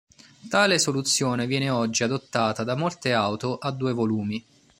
Tale 0.49 0.79
soluzione 0.79 1.45
viene 1.45 1.69
oggi 1.69 2.01
adottata 2.01 2.63
da 2.63 2.75
molte 2.75 3.13
auto 3.13 3.59
a 3.59 3.69
due 3.69 3.93
volumi. 3.93 4.43